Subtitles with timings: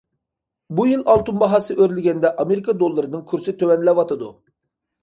[0.79, 4.35] بۇ يىل ئالتۇن باھاسى ئۆرلىگەندە ئامېرىكا دوللىرىنىڭ كۇرسى تۆۋەنلەۋاتىدۇ.